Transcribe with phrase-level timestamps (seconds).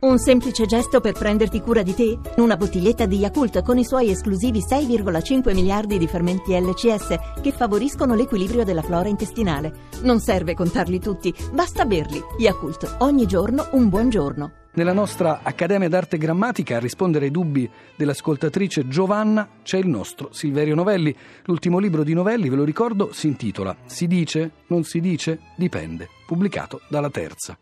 [0.00, 2.18] Un semplice gesto per prenderti cura di te?
[2.36, 8.14] Una bottiglietta di Yakult con i suoi esclusivi 6,5 miliardi di fermenti LCS che favoriscono
[8.14, 9.88] l'equilibrio della flora intestinale.
[10.02, 12.18] Non serve contarli tutti, basta berli.
[12.38, 14.52] Yakult, ogni giorno un buon giorno.
[14.72, 20.74] Nella nostra Accademia d'Arte Grammatica a rispondere ai dubbi dell'ascoltatrice Giovanna c'è il nostro Silverio
[20.74, 21.14] Novelli.
[21.44, 26.08] L'ultimo libro di Novelli, ve lo ricordo, si intitola Si dice, non si dice, dipende,
[26.26, 27.58] pubblicato dalla Terza.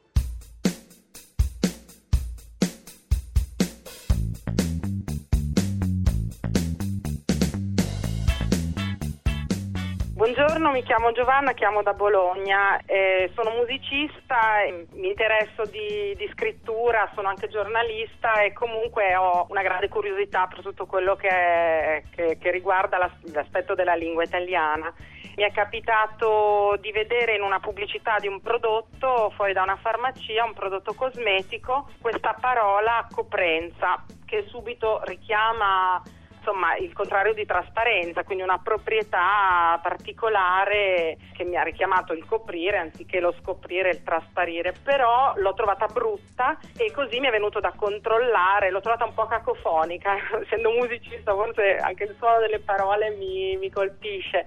[10.31, 14.59] Buongiorno, mi chiamo Giovanna, chiamo da Bologna, eh, sono musicista,
[14.93, 20.61] mi interesso di, di, scrittura, sono anche giornalista e comunque ho una grande curiosità per
[20.61, 24.93] tutto quello che, che, che riguarda l'aspetto della lingua italiana.
[25.37, 30.45] Mi è capitato di vedere in una pubblicità di un prodotto fuori da una farmacia,
[30.45, 36.03] un prodotto cosmetico, questa parola coprenza che subito richiama
[36.49, 42.79] insomma il contrario di trasparenza, quindi una proprietà particolare che mi ha richiamato il coprire
[42.79, 47.75] anziché lo scoprire il trasparire, però l'ho trovata brutta e così mi è venuto da
[47.77, 53.57] controllare, l'ho trovata un po' cacofonica, essendo musicista forse anche il suono delle parole mi,
[53.59, 54.47] mi colpisce.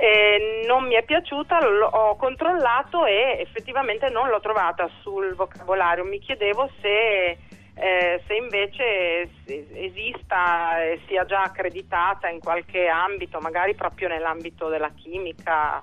[0.00, 1.58] Eh, non mi è piaciuta,
[1.90, 6.04] ho controllato e effettivamente non l'ho trovata sul vocabolario.
[6.04, 7.36] Mi chiedevo se
[7.80, 14.90] eh, se invece esista e sia già accreditata in qualche ambito, magari proprio nell'ambito della
[14.90, 15.82] chimica,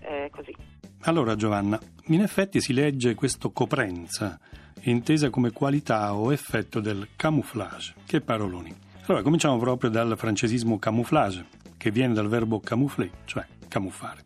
[0.00, 0.54] eh, così.
[1.02, 4.38] Allora Giovanna, in effetti si legge questo coprenza,
[4.82, 7.94] intesa come qualità o effetto del camouflage.
[8.06, 8.72] Che paroloni.
[9.06, 14.22] Allora cominciamo proprio dal francesismo camouflage, che viene dal verbo camoufler, cioè camuffare.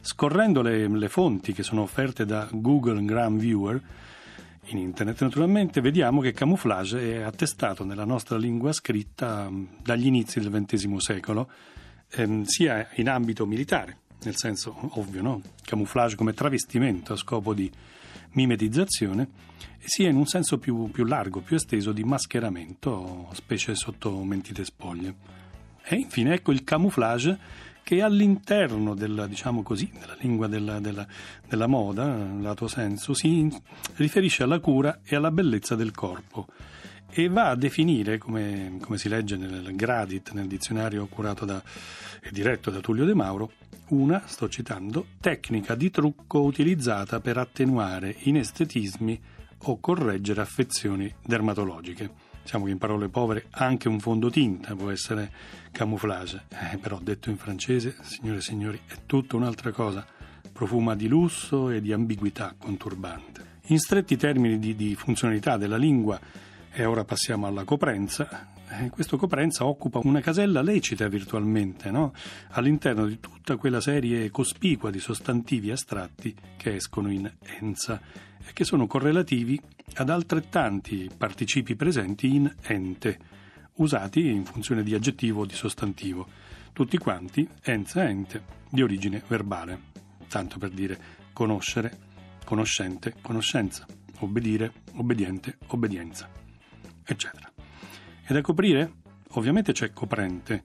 [0.00, 3.80] Scorrendo le, le fonti che sono offerte da Google Gram Viewer,
[4.66, 10.40] in internet naturalmente, vediamo che camouflage è attestato nella nostra lingua scritta mm, dagli inizi
[10.40, 11.50] del XX secolo,
[12.10, 15.42] ehm, sia in ambito militare, nel senso ovvio, no?
[15.64, 17.70] camouflage come travestimento a scopo di
[18.32, 19.28] mimetizzazione,
[19.78, 25.40] sia in un senso più, più largo, più esteso di mascheramento, specie sotto mentite spoglie.
[25.84, 27.38] E infine ecco il camouflage
[27.82, 31.06] che all'interno della, diciamo così, della lingua della, della,
[31.48, 33.50] della moda, lato senso, si
[33.96, 36.46] riferisce alla cura e alla bellezza del corpo
[37.14, 41.62] e va a definire, come, come si legge nel Gradit, nel dizionario curato da,
[42.22, 43.52] e diretto da Tullio De Mauro,
[43.88, 49.20] una, sto citando, tecnica di trucco utilizzata per attenuare inestetismi
[49.64, 52.31] o correggere affezioni dermatologiche.
[52.42, 55.30] Diciamo che in parole povere anche un fondotinta può essere
[55.70, 60.04] camouflage, eh, però detto in francese, signore e signori, è tutta un'altra cosa,
[60.52, 63.50] profuma di lusso e di ambiguità conturbante.
[63.66, 66.20] In stretti termini di, di funzionalità della lingua,
[66.72, 72.14] e ora passiamo alla coprenza, eh, questo coprenza occupa una casella lecita virtualmente, no?
[72.50, 77.30] all'interno di tutta quella serie cospicua di sostantivi astratti che escono in
[77.60, 78.00] enza
[78.44, 79.60] e che sono correlativi
[79.96, 83.18] ad altrettanti participi presenti in ente,
[83.74, 86.26] usati in funzione di aggettivo o di sostantivo,
[86.72, 89.90] tutti quanti enza ente di origine verbale,
[90.28, 90.98] tanto per dire
[91.34, 91.98] conoscere,
[92.44, 93.86] conoscente, conoscenza,
[94.20, 96.26] obbedire, obbediente, obbedienza,
[97.04, 97.51] eccetera.
[98.24, 98.92] E da coprire?
[99.34, 100.62] Ovviamente c'è coprente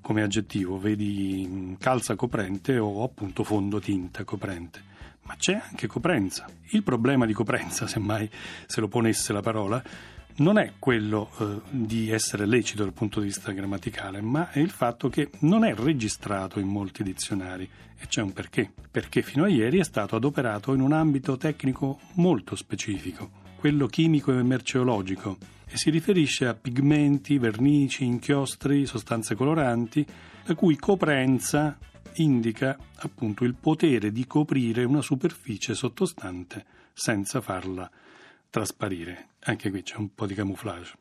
[0.00, 4.92] come aggettivo, vedi calza coprente o appunto fondotinta coprente
[5.24, 6.46] ma c'è anche coprenza.
[6.70, 8.28] Il problema di coprenza, semmai
[8.66, 9.82] se lo ponesse la parola,
[10.36, 14.70] non è quello eh, di essere lecito dal punto di vista grammaticale, ma è il
[14.70, 18.70] fatto che non è registrato in molti dizionari e c'è un perché.
[18.90, 24.30] Perché fino a ieri è stato adoperato in un ambito tecnico molto specifico, quello chimico
[24.30, 30.04] e merceologico, e si riferisce a pigmenti, vernici, inchiostri, sostanze coloranti,
[30.44, 31.78] la cui coprenza
[32.16, 37.90] indica appunto il potere di coprire una superficie sottostante senza farla
[38.50, 39.28] trasparire.
[39.44, 40.92] Anche qui c'è un po' di camouflage.